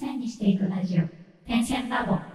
[0.00, 1.04] 線にしていくラジオ。
[1.44, 2.29] 点線ラボ。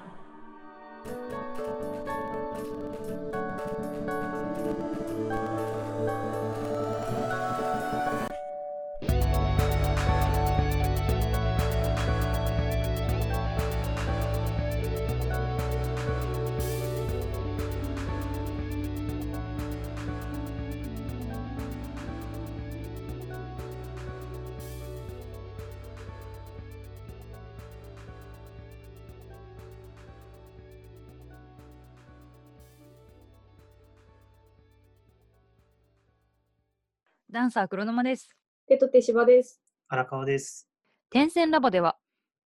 [37.45, 38.29] ンサー黒沼です。
[38.67, 39.61] 手と手芝です。
[39.87, 40.67] 荒川です。
[41.09, 41.97] 点線ラボでは、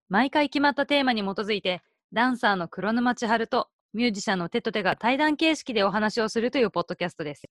[0.09, 7.43] 毎回決まったテーマに基づいて、ダンサーの黒沼千春とミュージシャンの手と手が対談形式でお話をするというポッドキャストです。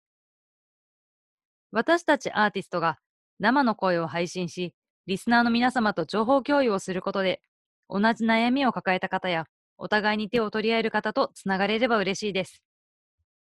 [1.71, 2.97] 私たちアーティストが
[3.39, 4.73] 生の声を配信し、
[5.05, 7.41] リスナーの皆様と情報共有をすることで、
[7.89, 9.45] 同じ悩みを抱えた方や、
[9.77, 12.63] お互いに手を取り合える方とつながれれば嬉しいです。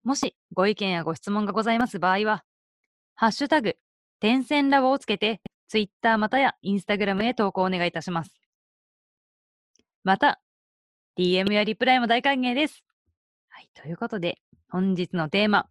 [0.03, 2.43] もしご意見やご質問がございます場合は、
[3.15, 3.77] ハッシュタグ、
[4.25, 8.31] 点線ラボをつけて、ツイッターまたやインスタグラムへ投稿お願いいたします。
[10.03, 10.41] また、
[11.15, 12.83] DM やリプライも大歓迎です。
[13.49, 15.67] はい、ということで、本日のテーマ。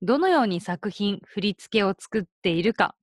[0.00, 2.94] どのように作品、振り付けを作っているか、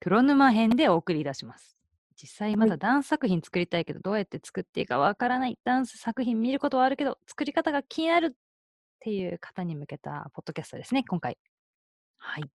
[0.00, 1.76] 黒沼編でお送りいたします。
[2.20, 5.56] 実際まだダンス作品作りたいけど、どうやって作っていいかわからない。
[5.62, 8.38] ダンス作品見ることはあるけど、作り方が気になるっ
[8.98, 11.38] ていう方に向けたポッドキャストですね、今回。
[12.16, 12.57] はい。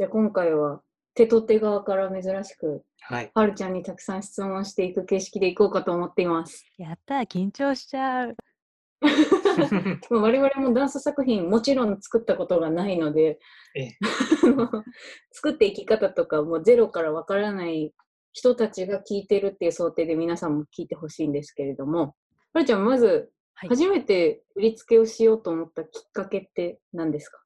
[0.00, 0.80] じゃあ今回は
[1.12, 3.30] 手と手側から珍しく、はい。
[3.34, 6.64] はるちゃんにたくさん質問していく形式でいこうかと思っています。
[6.78, 8.36] やったー、緊張しちゃう。
[10.08, 13.38] まあ我々もダンス作品もちろん作ったことがないので、
[13.76, 13.90] ええ
[15.32, 17.92] 作っていき方とかもうゼロからわからない
[18.32, 22.14] 人たちが聞いてるっていう想定で皆さんも聞いてほしいんですけれども、
[22.54, 27.42] はるちゃんまずはい初めて振り付けをしようと思ったきっかけって何ですか？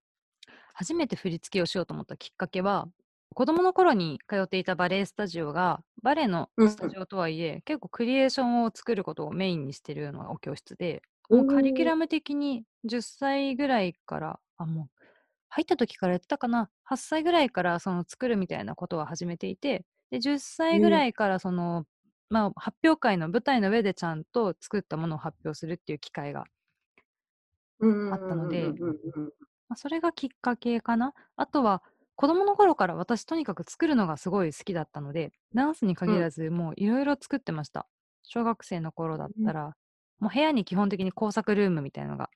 [0.75, 2.87] 初めて振り付けをしようと思ったきっかけは
[3.35, 15.05] 子供の頃に通っていたバレエスタジオがバレエのうんスタジオとはいえ、結構クリエーションを作ることをメインにしてるようなお教室でもうカリキュラム的に10歳ぐらいからあもう
[15.49, 21.85] 入った時からやってたかな8歳ぐらいからその作るみたいなことは始めていてで10歳ぐらいからその、
[22.29, 29.31] まあ、発表会の舞台の上でちゃんと作ったものを発表するっていう機会がああったのでうんうんうんうん
[29.75, 31.15] まあ、それがきっかけかな。
[31.37, 31.83] あとは、
[32.15, 37.89] 子供の頃から私とにかく作るのがすごい好きだったので、ダンスに限らず、もういろいろ作ってました。
[38.23, 39.75] 小学生の頃だったら、
[40.21, 42.31] もう部屋に基本的に工作ルームみたいなのが、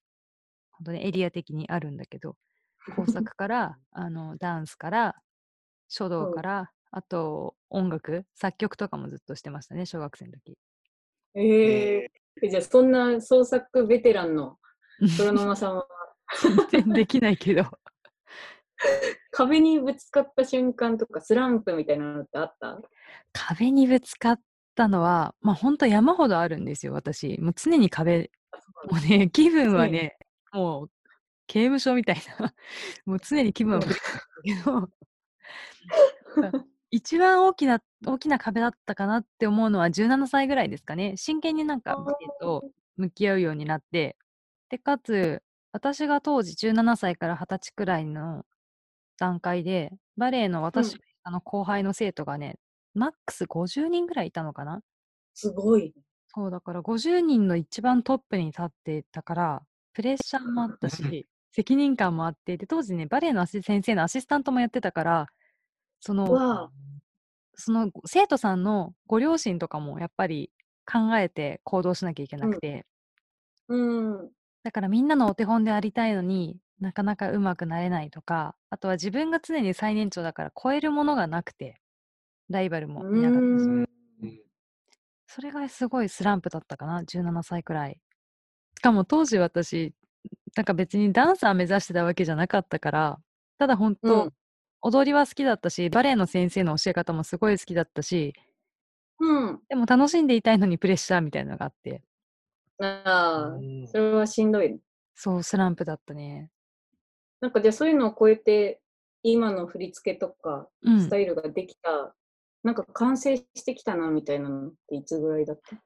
[0.72, 2.34] 本当にエリア的にあるんだけど、
[2.96, 5.14] 工作から、 あの、ダンスから、
[5.86, 10.58] 書道から、あと音楽、作曲とかもずっとしてましたね、小学生の時。
[11.34, 14.58] えー、じゃあそんな創作ベテランの
[15.16, 15.86] 黒沼さんは
[16.70, 17.64] 全然できないけど。
[19.32, 22.80] 壁にぶつかった瞬間とかスランプみたいなのってあった？
[23.32, 24.40] 壁にぶつかっ
[24.74, 27.38] たのは、まあ本当山ほどあるんですよ、私。
[27.40, 28.30] もう常に壁、
[28.90, 30.16] もうね、気分はね、
[30.52, 30.90] もう
[31.46, 32.54] 刑務所みたいな、
[33.06, 34.00] もう常に気分はぶれて
[34.52, 34.90] るけど、
[36.90, 41.16] 一番大きな、大きな壁だったかなって思うのは17歳ぐらいですかね。
[41.16, 41.96] 真剣になんか
[42.40, 44.16] と向き合うようになって、
[44.68, 45.42] で、かつ、
[45.78, 48.44] 私が当時17歳から20歳くらいの
[49.16, 52.56] 段階で、バレエの私より下の後輩の生徒がね、
[52.94, 54.80] マックス50人ぐらいいたのかな。
[55.34, 55.94] すごい。
[56.34, 59.62] そう、だから50人の一番トップに立ってたから、
[59.92, 65.26] プレッシャーもあったし、 責任感もあって、で、当時ね、バレエの先生のアシスタントもやってたから、
[66.00, 66.70] その、
[67.54, 70.50] その生徒さんのご両親とかもやっぱり
[70.90, 72.84] 考えて行動しなきゃいけなくて、
[73.68, 74.32] うん。
[74.62, 81.80] だからみんなのお手本でありたいのになかなかうまくなれないとか、あとは自分が常に最年長だから超えるものがなくて、
[82.48, 83.68] ライバルもいなかったし、
[84.22, 84.40] うん。
[85.26, 88.00] それがすごいスランプだったかな、17歳くらい。
[88.76, 89.94] しかも当時私、
[90.56, 93.18] なんか別にダンサー目指してたわけじゃなかったから、
[93.58, 94.32] ただ本当、うん。
[94.80, 98.34] 踊りは好きだったし、バレエの先生の教え方もすごい好きだったし、
[99.20, 99.60] うん。
[99.68, 102.02] でも楽しんでいたいのにプレッシャーみたいなのがあって、
[102.80, 104.78] ああ、うんそれはしんどいね。
[105.14, 106.50] そう、スランプだったね。
[107.40, 108.80] なんかじゃあそういうのを超えて、
[109.22, 112.14] 今の振り付けとかうんスタイルができた、
[112.62, 115.76] なんか完成してきたなみたいなのっていつぐらいだった？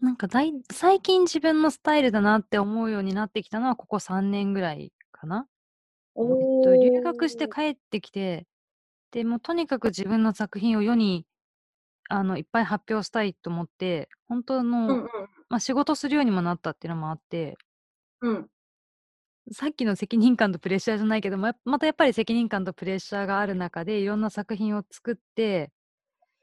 [0.00, 5.46] なんかだい最近自分のスタイルだなって思うようになってきたのはここ3年ぐらいかな。
[6.18, 6.24] えっ
[6.62, 8.46] と、留学して帰ってきて、
[9.10, 11.24] でもうとにかく自分の作品を世に
[12.08, 15.08] あのいっぱい発表したいと思って本当の、うんうん。
[15.48, 17.56] まあ、仕事するようにもなったっていうのもあって
[18.20, 18.46] うん。
[19.52, 25.70] さっきの責任感とプレッシャーじゃないけどままたやっぱり責任感とプレッシャーがある中でいろんな作品を作って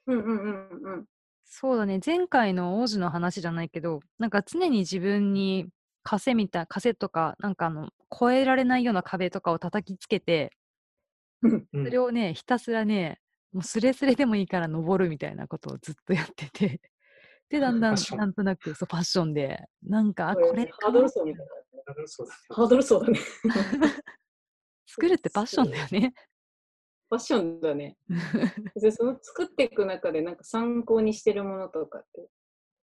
[0.08, 1.06] うんうんうんうん。
[1.46, 5.68] そうだね前回の王子の話じゃないけどなんか常に自分に
[6.04, 10.52] 枷みたい枷とかなんかあの越えられないような壁とかを叩きつけて
[11.42, 13.20] うんうんそれをねひたすらね
[13.54, 16.82] もうスレスレでもいいから登るみたいなことをずっとやってて
[17.50, 21.52] でだんだんなんとなくそうファッションでなんかあこれこれハードル層みたいな。
[22.06, 22.40] そうだね。
[22.50, 23.20] ハードル層だね。
[24.88, 26.14] 作るってパッションだよね。
[27.10, 27.98] ファッションだね。
[28.82, 32.28] でその作っていく中でなんか参考にしてるものとかって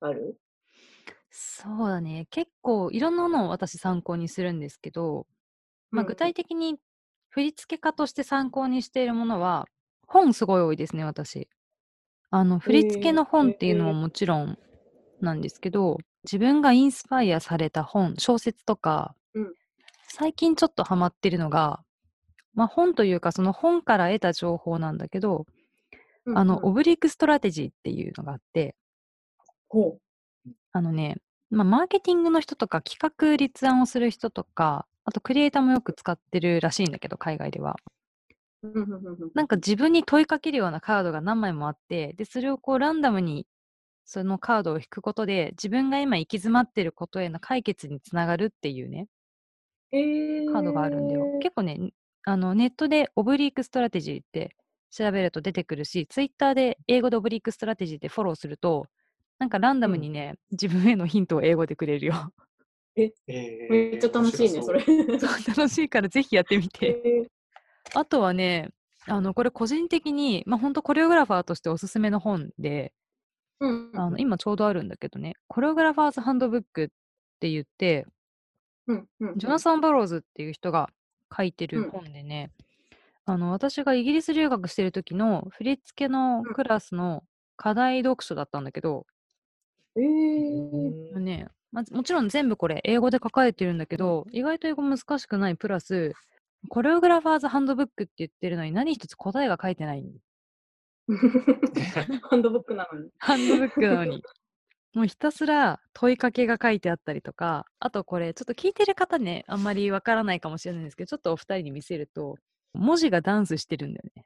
[0.01, 0.39] ある？
[1.31, 2.27] そうだね。
[2.31, 5.27] 結構いろんなものを私参考にするんですけど、
[5.91, 6.79] まあ、うん具体的に
[7.29, 9.67] 振付家として参考にしているものは、
[10.11, 11.49] 本すごい多いですね、私。
[12.31, 14.59] あの、振付の本っていうのももちろん
[15.21, 19.55] なんですけど、自分がインスパイアされた本、小説とか、うん。
[20.09, 21.81] 最近ちょっとハマってるのが、
[22.55, 25.47] まあ本というかその本から得た情報なんだけど、
[26.35, 26.75] あの、オうん。
[26.75, 28.75] ブリークストラテジーっていうのがあって、
[29.69, 29.99] ほ
[30.73, 31.19] あのね、
[31.51, 37.77] まあ、マーケティングの人とか企画立案をする人とか、あとクリエイターもよく使ってるらしいんだけど、海外では。
[39.35, 43.47] なんか自分に問いかけるようなカードが何枚もあって、で、それをこうランダムに
[44.05, 49.07] そのカードを引くことで、自分が今行き詰まってることへの解決につながるっていうね、
[49.93, 51.39] えー、カードがあるんだよ。
[51.41, 51.79] 結構ね、
[52.25, 54.55] あのネットで Oblique Strategies って
[54.91, 58.87] 調べると出てくるし、ツイッターで英語で Oblique Strategies ってフォローすると、
[59.39, 62.15] なんかランダムにね、自分へのヒントを英語でくれるよ。
[62.97, 63.12] え
[63.71, 64.81] めっちゃ楽しいね、それ。
[64.85, 67.01] そう楽しいからぜひやってみて。
[67.05, 67.39] え
[67.94, 68.70] あとはね、
[69.06, 73.90] あのこれ個人的に、まあ、本当コレオグラファーとしておすすめの本で、ーうん。
[73.94, 76.88] あの今ちょうどあるんだけどね、コレオグラファーズハンドブックっ
[77.40, 78.06] て言って、
[78.87, 80.90] うんうんジョナサン・バローズっていう人が
[81.37, 81.90] 書いてるうん。
[81.90, 82.50] 本でね、
[83.25, 87.22] あの私がイギリス留学してる時の振り付けのクラスの
[87.56, 89.06] 課題読書だったんだけど、
[89.96, 96.14] えー、ねまずもちろん全部これ英語で書かれてるんだけど、意外と英語難しくないプラス、
[96.69, 100.05] コレオグラファーズハンドブックって言ってるのに何一つ答えが書いてない。
[102.23, 103.11] ハンドブックなのに。
[103.19, 104.23] ハンドブックなのに。
[104.93, 112.37] もうひたすら問いかけが書いてあったりとか、あとこれちょっと聞いてる方ね、あんまりわからないかもしれないんですけど、ちょっとお二人に見せると、
[112.73, 114.25] 文字がダンスしてるんだよね。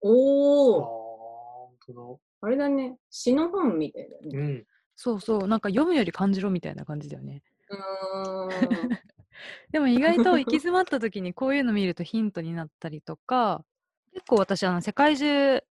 [0.00, 2.98] おー、本当あれだね。
[3.10, 4.26] 詩の本みたいだだ。
[4.26, 4.38] ね。
[4.38, 4.66] うん。
[4.96, 7.42] そうそう、なんか読むより感じろみたいな感じだよね。
[7.70, 8.98] うーん。
[9.70, 13.64] でも意外と行き 詰まった時にこういうの見るとヒントになったりとか、
[14.12, 15.62] 結構私あの世界中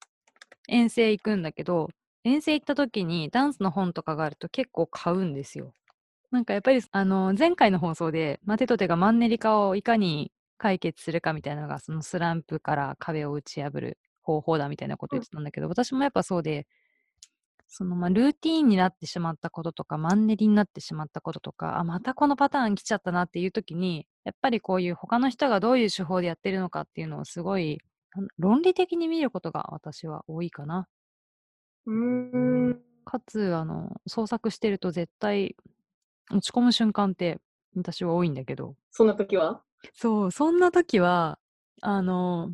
[0.69, 1.91] 遠征行くんだけど、
[2.25, 5.75] 遠征行った時にダンスの本とかがあると結構買うんですよ。
[6.31, 16.67] なんかやっぱりあの前回の放送で、まあ、手と手がマンネリ化をいかに解決するかみたいなのがそのスランプから壁を打ち破る方法だみたいなこと言ってたんだけど、私もやっぱそうで、
[17.75, 27.79] そのまあルーティーンになってしまったこととか、マンネリになってしまったこととか、あ、またこのパターン来ちゃったなっていう時に、やっぱりこういう他の人がどういう手法でやってるのかっていうのをすごい
[28.37, 30.87] 論理的に見ることが私は多いかな。
[31.87, 31.95] うー
[32.75, 32.81] ん。
[33.07, 35.57] かつ、あの、創作してると絶対
[36.31, 37.39] 落ち込む瞬間って
[37.75, 39.63] 私は多いんだけど、そんな時は？
[39.95, 41.39] そう、そんな時は、
[41.81, 42.53] あの、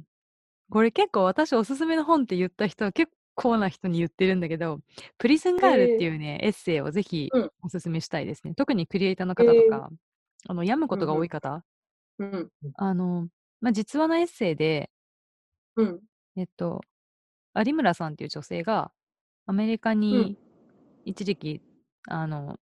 [0.70, 4.80] これ結構私おすすめの本って言った人は結構な人に言ってるんだけど、
[5.16, 7.50] プリズンガールっていうね、エッセイをぜひうん。
[7.62, 8.54] おすすめしたいですね。
[8.54, 9.90] 特にクリエイターの方とへーか、
[10.48, 11.64] あの、病むことが多い方、
[12.18, 12.50] うん。
[12.74, 13.28] あの、
[13.60, 14.90] まあ、実話のエッセイで、
[15.76, 16.00] うん。
[16.36, 16.80] えっと、
[17.54, 18.90] 有村さんっていう女性が
[19.46, 20.36] アメリカに
[21.04, 21.62] 一時期、
[22.08, 22.58] あの、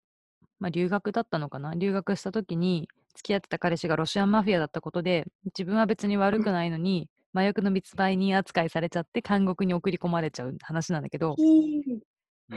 [0.59, 1.73] まあ、留学だったのかな？
[1.73, 11.35] 留学した時に付き合ってた彼氏がロシアンマフィアだったことで自分は別に悪くないのに、麻薬の密売人扱いされちゃって監獄に送り込まれちゃう話なんだけど。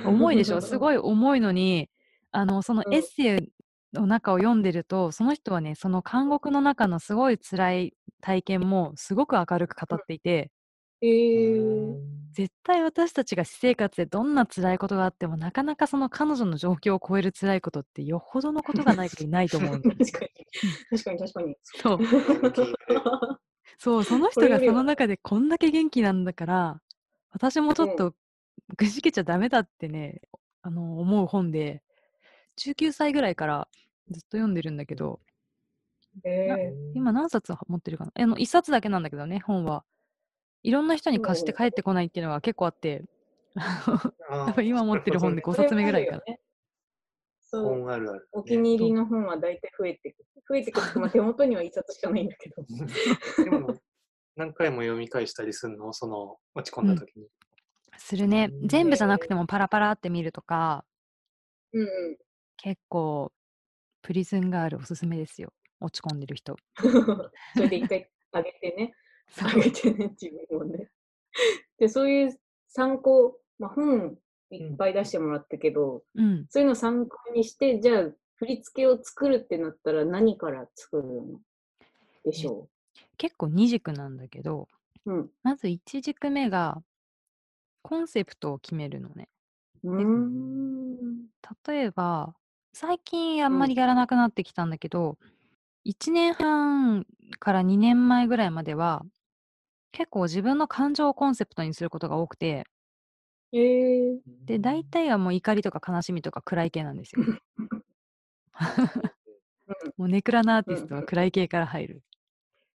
[0.05, 0.61] 重いでしょ？
[0.63, 1.89] すごい重いのに
[2.33, 2.95] あのそのうん。
[2.95, 3.49] エッセイ
[3.93, 10.51] の中を読んでるとその人はねその監獄の中のすごい辛い体験もすごく明るく語っていて、
[11.01, 11.95] えー、
[12.33, 20.09] 絶対私たちが私生活でどんな辛いことがあってもなかなかその彼女の状況を超える辛いことってよほどのことがないといないと思うの確かに。
[20.91, 21.57] 確かに確かに。
[21.63, 21.99] そう
[23.79, 26.81] そうその人がその中でこんだけ元気なんだから
[27.33, 28.15] 私もちょっと
[28.77, 30.23] くじけちゃダメだってね
[30.63, 31.83] あの思う本で
[32.59, 33.69] 19歳ぐらいから
[34.11, 35.21] ずっと読んでるんだけど。
[36.25, 38.13] え今何冊持ってるかな。
[38.15, 39.85] あの1冊だけなんだけどね本は。
[40.63, 43.05] いろんな人に貸して帰ってこないっていうのが結構あって。
[43.57, 44.13] あ
[44.47, 46.23] 多分今持ってる本でな5冊目ぐらいかな。
[46.27, 46.39] そ。
[47.57, 48.29] あるよねそう、本あるある。
[48.33, 50.27] お気に入りの本は大体増えてくる。
[50.49, 53.45] 増えてくるって、まあ、 手元には一冊しかないんだけど。
[53.45, 53.75] でも、
[54.37, 55.93] 何回も読み返したりするの？
[55.93, 57.29] その、落ち込んだ時に。
[57.97, 58.49] するね。
[58.53, 60.85] うん全部じゃなくてもパラパラって見るとか、
[61.73, 62.19] うんうん。
[62.57, 63.33] 結構、
[64.03, 65.53] プリズンガールおすすめですよ。
[65.81, 66.57] 落ち込んでる人。
[67.57, 68.95] それで一回上げてね。
[69.37, 70.91] 上げてね、自分をね。
[71.79, 74.19] で、そういう参考、まあ、本
[74.57, 76.47] いっぱい出してもらったけど、うん。
[76.49, 81.41] そういうのを参考にして、じゃあ、振り付けを作るってなったら何から作るの
[82.25, 82.69] でしょ
[83.17, 84.69] 結構二軸なんだけど、
[85.07, 85.13] う。
[85.13, 85.31] うん。
[85.43, 86.83] まず一軸目が、
[87.83, 89.29] コンセプトを決めるのね。
[89.85, 91.27] うーん。
[91.67, 92.35] 例えば、
[92.73, 95.19] 最近あんうんまりやらなくなってきたんだけど、
[95.85, 97.07] 1年半
[97.39, 99.05] から2年前ぐらいまでは、
[99.93, 102.65] 結構自分の感情をコンセプトにすることが多くて、
[103.55, 107.23] えー、で、大体はもう怒りとか悲しみとか暗い系なんですよ。
[109.97, 112.03] もうネクラなアーティストは暗い系から入る。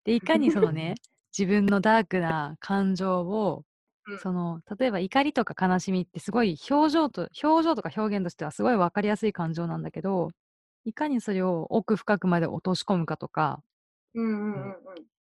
[0.03, 0.97] で、いかにそのね、
[1.37, 3.65] 自分のダークな感情を、
[4.07, 10.31] うんその、例えば怒りとか悲しみってすごい表情と、表情とか表現としてはすごい分かりやすい感情なんだけど、
[10.85, 13.63] いかにそれを奥深くまで落とし込むかとか。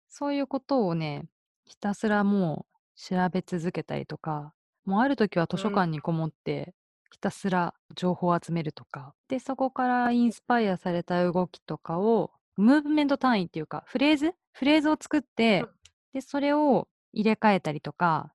[0.09, 1.25] そういうことをね、
[1.63, 4.53] ひたすらもう調べ続けたりとか、
[4.89, 5.75] もうある時は図書うん。
[5.75, 6.73] 館にこもって、
[7.11, 14.33] ひたすら情報を集めるとか、で、そこからインスパイアされた動きとかを、ムーブメント単位っていうか、フレーズ？
[14.51, 15.69] フレーズを作って、うん。
[16.13, 18.33] で、それを入れ替えたりとか、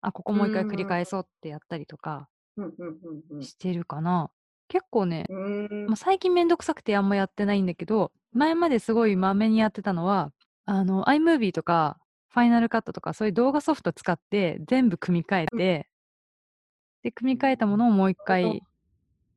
[0.00, 2.28] あ、ここもう一回うん繰り返そうってやったりとか
[3.40, 4.30] してるかな。
[4.68, 5.26] 結構ね、
[5.88, 10.32] まあ、最近めんどくさくてあんまやってないんだけど、前まですごいまめにやってたのは、
[10.66, 15.88] あの、iMovie とか、ファイナルカットとか、そういう動画ソフト使って全部組み替えて、
[17.04, 18.62] で、組み替えたものをもう一回、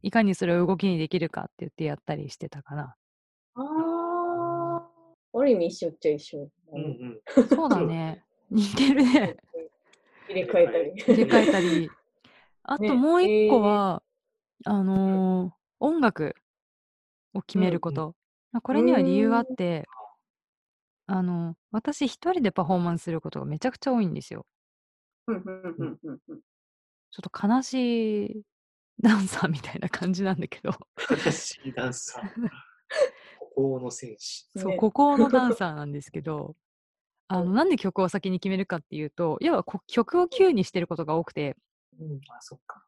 [0.01, 2.95] いかにそれを動きにできるかって言ってやったりしてたかな。
[3.55, 4.89] あ
[5.33, 5.39] あ。
[5.39, 6.49] ある意味一緒っちゃ一緒。
[6.71, 6.81] うん
[7.35, 7.47] うん。
[7.47, 8.23] そうだ ね。
[8.49, 9.37] 似てるね。
[10.29, 10.91] 入れ替えたり。
[11.03, 11.91] 入れ替えたり。
[12.63, 14.03] あねともう一個えーは、
[14.65, 16.35] あのー音楽
[17.35, 18.15] を決めること。
[18.51, 19.87] まあこれには理由があって、
[21.05, 24.47] あの、私一人でパフォーマンスすることがめちゃくちゃ多いんですよ。
[27.11, 28.41] ちょっと悲しい
[29.01, 30.71] ダンサーみたいな感じなんだけど、
[31.25, 32.49] 悲しいダンサー。
[33.39, 34.47] 孤高の戦士。
[34.57, 36.55] そう、ね孤高のダン サーなんですけど、
[37.27, 41.55] あの、うんなんで曲を先に決めるかっていうと、要はこ曲を Q にしてることが多くて、
[41.99, 42.83] うん、あ、そっか。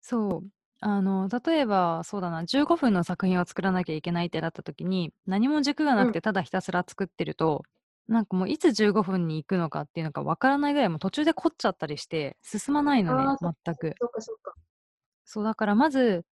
[0.00, 0.48] そう、
[0.80, 7.62] あの、例えば、そうだな、15分の作品を作らなきゃいけないってなった時に、何も軸がなくてただひたすら作ってると、
[8.08, 13.94] なんかもういつ15分に行くのかっていうのがわからないぐらいもう途中で凝っちゃったりして、進まないのね全く。
[13.98, 14.52] そうかそうか。
[15.24, 16.24] そう、だからまず、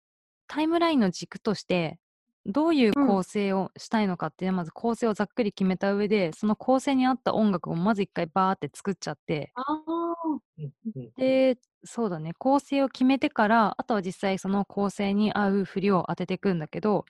[0.48, 1.98] タイムラインの軸として、
[2.46, 9.52] どういううん構成をしたいのかっていう、まず構成をざっくり決めた上で、その構成に合った音楽をまず一回バーって作っちゃって。
[11.16, 17.04] で、そうだね、構成を決めてから、あとは実際その構成に合う振りを当てていくんだけど、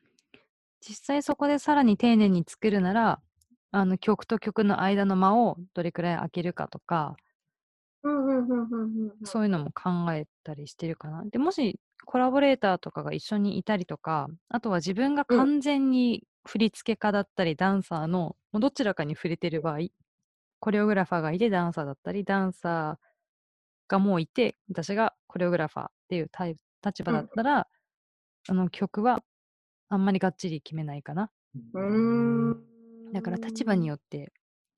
[0.81, 3.21] 実際そこでさらに丁寧に作るなら、
[3.73, 7.17] あの曲と曲の間の間をどれくらい空けるかとか、
[8.03, 9.27] うんうんうんうんうんうん。
[9.27, 11.25] そういうのも考えたりしてるかな。
[11.25, 19.89] で、もしコラボレーターとかが一緒にいたりとか、あとは自分がうん完全に振付家だったり、ダンサーのもうどちらかに触れてる場合、
[20.61, 23.05] コレオグラファーがいてダンサーだったり、ダンサー
[23.89, 27.69] がもういて、私がコレオグラファーっていうタイプ立場だったら、
[28.49, 29.25] あの曲は
[29.91, 31.31] あんまりがっちり決めないかな。
[31.75, 31.83] うー
[32.55, 32.70] ん。
[33.13, 34.33] だから立場によって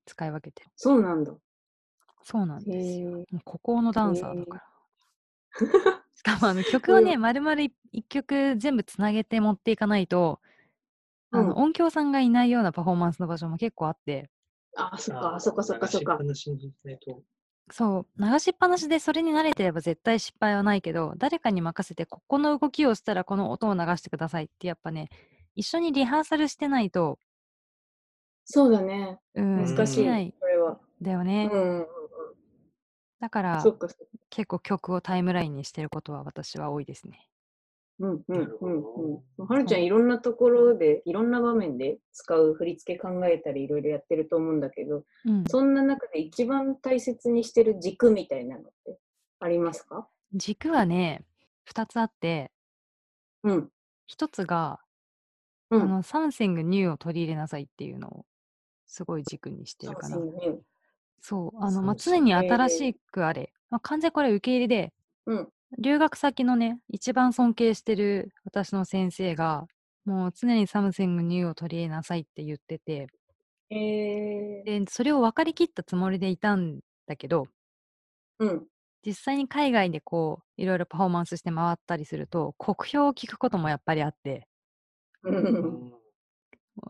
[0.06, 0.70] 使い分けてる。
[0.76, 1.32] そうなんだ。
[2.24, 3.24] そうなんですへよ。
[3.44, 4.62] 孤高のダンサーだへから。
[6.14, 10.40] しかもあの曲をね、まるまる一曲全部つなげて持っていかないと、
[11.30, 14.30] あのうん音響さんがいないようなパフォーマンスの場所も結構あって、
[14.76, 16.18] あ、そっか、そっか、そっか、そっか。
[17.70, 25.08] そう、流しっぱなしでそれに慣れてれば絶対失敗はないけど、誰かに任せてここの動きをしたらこの音を流してくださいってやっぱね、
[25.54, 27.18] 一緒にリハーサルしてないと、
[28.54, 29.18] そうだね。
[29.35, 30.32] うん、難しい。
[30.38, 30.73] これは。
[30.73, 31.49] うんだよね。
[31.50, 31.87] うんうんうん。
[33.18, 33.88] だからか、そっか。
[34.30, 37.28] 結構曲をタイムラインにしてることは私は多いですね。
[37.99, 39.47] うんうんうんどうん。
[39.47, 48.99] はるちゃん、いろんなところで、いろんな場面で使う振り付け考えたり、いろいろやってると思うんだけど、うん、そんな中で一番大切にしてる軸みたいなのって
[49.40, 50.06] ありますか？
[50.35, 51.25] 軸はね、
[51.68, 52.52] 2つあって、
[53.42, 53.71] うん。
[54.09, 54.78] 1つが、
[55.71, 55.82] うん。
[55.82, 58.25] あの、 something new を取り入れなさいっていうのを
[58.92, 60.18] すごい軸にしてるかな。
[61.22, 63.50] そうあの、まあ、常に新しくあれ。
[63.70, 64.92] まあ、完全にこれ受け入れで、
[65.26, 65.49] うん。
[65.78, 69.66] 留学先のね、一番尊敬してる私の先生が、
[70.04, 73.06] もう常に something new を取り入れなさいって言ってて、
[73.70, 77.46] えー、で、それを分かりきったつもりでいたんだけど、
[78.40, 78.66] うん。
[79.06, 84.46] 実際に海外でこう、いろいろパフォーマンスして回ったりすると、酷評を聞くこともやっぱりあって、
[85.22, 85.30] う。
[85.30, 86.01] うんん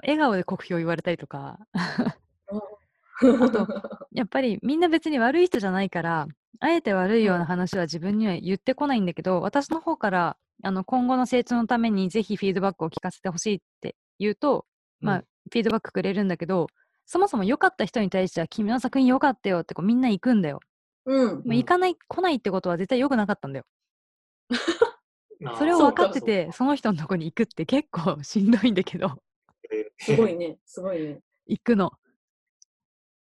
[0.03, 3.67] 笑顔で酷評言われたりとか、 あと、
[4.13, 6.27] やっぱりみんな別に悪い人じゃないから、
[6.61, 14.67] あえて悪いよううんな話は自分には言ってこないんだけど、私の方からあの今後の成長のためにぜひフィードバックを聞かせてほしいって言うと、
[15.01, 15.23] まあ、うん。
[15.51, 16.69] フィードバックくれるんだけど、
[17.05, 20.61] そもそも良かった人に対しては君の作品良かったよってこうみんな行くんだよ。
[21.05, 21.43] うん。
[21.45, 23.65] 行かない、来ないってことは絶対良くなかったんだよ。
[25.59, 29.15] それを分かってて、その人のとこに行くって結構 しんどいんだけど、えー
[29.99, 30.59] すごいね。
[30.65, 31.21] すごいね。
[31.47, 31.93] 行くの。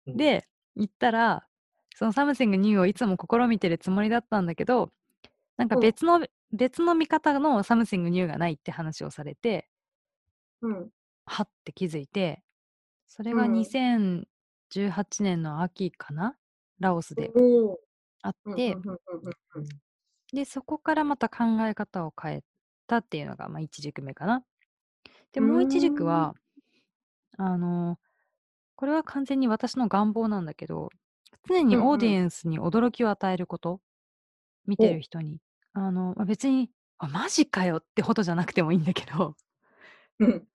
[0.07, 1.45] うんで、行ったら、
[1.93, 4.91] その something new をいつも試みてるつもりだったんだけど、
[5.57, 9.69] なんかうん別の、別の見方の something new がないって話をされて、
[10.61, 10.89] うん。
[11.25, 12.41] はって気づいて、
[13.07, 14.25] それがうん2018
[15.21, 16.35] 年の秋かな？
[16.79, 17.31] ラオスで
[18.21, 19.67] あっうんて、うんうんうんうん
[20.31, 22.43] で、そこからまた考え方を変え
[22.87, 24.43] たっていうのが、まあ、一軸目かな。
[25.33, 26.35] で、もう一軸は、
[27.41, 27.97] あの、
[28.75, 30.89] これは完全に私の願望なんだけど、
[31.47, 33.81] 常にオーディエンスに驚きを与えること、
[34.67, 35.39] 見てる人に。
[35.73, 39.35] あの、まあ別に、あ、マジかよってほどじゃなくてもいいんだけど、
[40.19, 40.47] うん。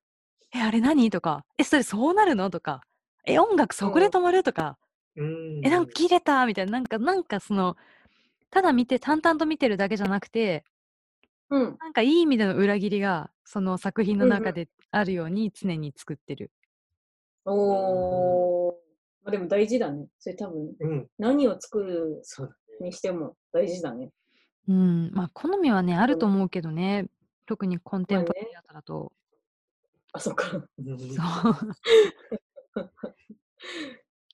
[0.52, 1.10] え、あれ何？
[1.10, 2.50] とか、え、それそうなるの？
[2.50, 2.80] とか、
[3.26, 4.42] え、音楽そこで止まる？
[4.42, 4.78] とか、
[5.16, 6.46] うんえ、なんか切れた？
[6.46, 7.76] みたいな、なんか、なんかその、
[8.50, 10.64] ただ見て、淡々と見てるだけじゃなくて、
[11.50, 11.80] うん。
[11.80, 16.50] なんかいい意味での裏切りが、その作品の中であるように常に作ってる。
[17.44, 18.74] おー。
[19.24, 20.06] まあ、でも大事だね。
[20.18, 22.22] それ多分、うん、何を作る。
[22.80, 24.10] にしても大事だね。
[24.68, 27.06] うん、まあ好みはね、あるとうん思うけどね、
[27.46, 29.12] 特にコンテンポラリーアートだと。
[30.12, 30.66] あ、そっか。
[30.78, 31.20] うんそう。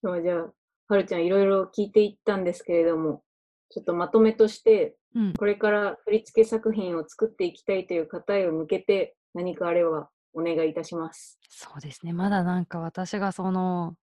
[0.03, 0.53] まあじゃあ、
[0.89, 3.23] はるちゃんいろいろ聞いていったんですけれども、
[3.71, 11.39] ちょっとまとめとして、うん、これから振付作品を作っていきたいという方へ向けて何かあればお願いいたします。
[11.49, 12.13] そうですね。
[12.13, 13.95] まだなんか私がその、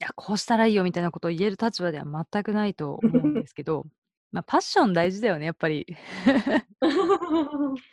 [0.00, 3.86] いや、こうしたらいいよみたいなことを言える立場では全くないと思うんですけど、
[4.32, 5.86] まあパッション大事だよね、やっぱり。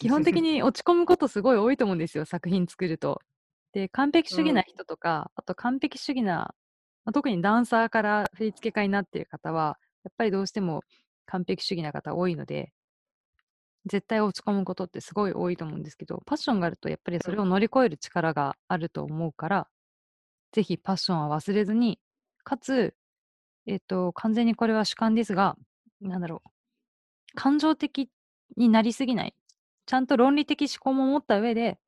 [0.00, 3.20] 基本的に落ち込むことすごい多いと思うんですよ、作品作ると。
[3.72, 6.54] で、完璧主義な人とか、あと完璧主義な、
[7.04, 10.82] まあ、特にダンサーから振付家になっている方は、やっぱりどうしても
[11.26, 12.72] 完璧主義な方多いので、
[13.86, 19.68] 絶対落ち込むことってすごい多いと思うんですけど、パッションがあるとやっぱりそれを乗り越える力があると思うから、
[20.52, 22.00] ぜひパッションは忘れずに、
[22.44, 22.94] かつ、
[23.66, 25.56] えっと、完全にこれは主観ですが、
[26.00, 26.50] なんだろう、
[27.34, 28.10] 感情的
[28.56, 29.34] になりすぎない。
[29.86, 31.78] ちゃんと論理的思考も持った上で、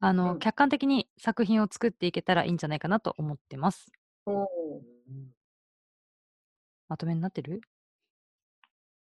[0.00, 3.90] あの、うん客観的に作品を作っていけたらいいんじゃないかなと思ってます。
[6.88, 7.60] まとめになってる？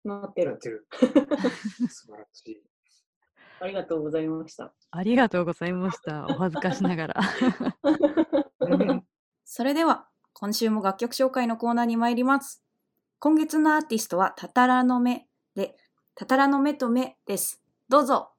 [0.07, 0.51] なってる。
[0.51, 0.87] やってる。
[1.89, 2.61] 素晴らしい。
[3.59, 4.73] ありがとうございました。
[4.91, 6.25] ありがとうございました。
[6.25, 7.21] お恥ずかしながら。
[8.59, 9.03] う ん
[9.45, 12.63] それでは、今週も楽曲紹介のコーナーに参ります。
[13.19, 15.77] 今月のアーティストは、たたらの目で、
[16.15, 17.63] たたらの目と目です。
[17.87, 18.35] どうぞ。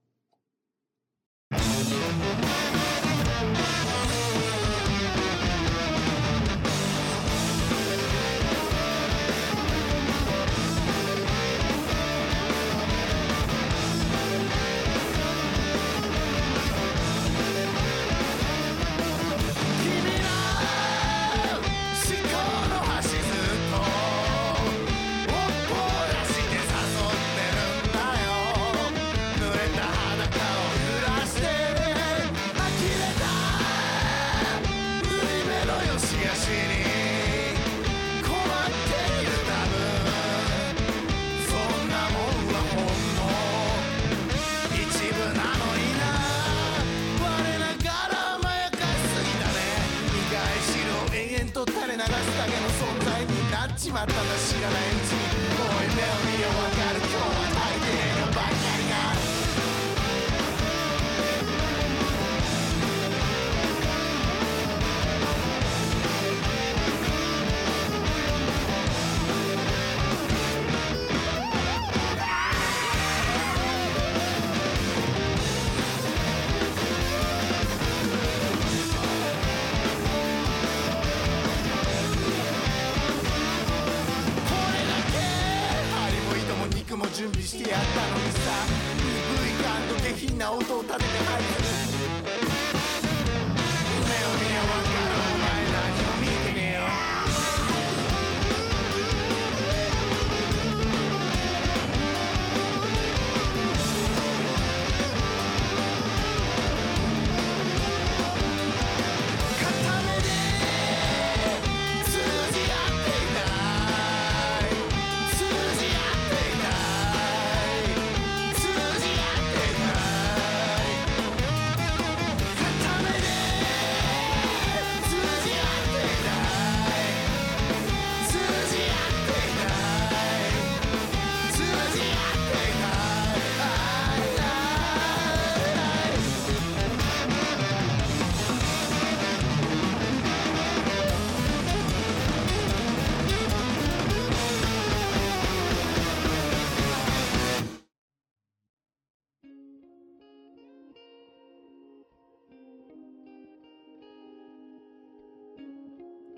[90.78, 91.25] を立てて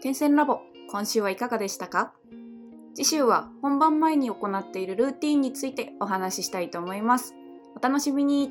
[0.09, 2.15] 点線ラボ、今週はいかがでしたか？
[2.95, 7.35] 次週は本番前に行っているルーティーンについてお話ししたいと思います。
[7.77, 8.51] お楽しみに